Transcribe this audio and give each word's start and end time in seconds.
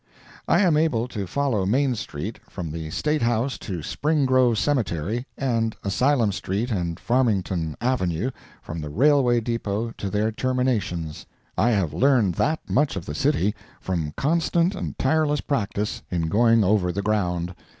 I 0.47 0.61
am 0.61 0.77
able 0.77 1.07
to 1.09 1.27
follow 1.27 1.63
Main 1.63 1.93
street, 1.93 2.39
from 2.49 2.71
the 2.71 2.89
State 2.89 3.21
House 3.21 3.59
to 3.59 3.83
Spring 3.83 4.25
Grove 4.25 4.57
Cemetery, 4.57 5.27
and 5.37 5.75
Asylum 5.83 6.31
street 6.31 6.71
and 6.71 6.99
Farmington 6.99 7.77
avenue, 7.79 8.31
from 8.63 8.81
the 8.81 8.89
railway 8.89 9.41
depot 9.41 9.91
to 9.99 10.09
their 10.09 10.31
terminations. 10.31 11.27
I 11.55 11.69
have 11.69 11.93
learned 11.93 12.33
that 12.33 12.67
much 12.67 12.95
of 12.95 13.05
the 13.05 13.13
city 13.13 13.53
from 13.79 14.13
constant 14.17 14.73
and 14.73 14.97
tireless 14.97 15.41
practice 15.41 16.01
in 16.09 16.29
going 16.29 16.63
over 16.63 16.91
the 16.91 17.03
ground. 17.03 17.53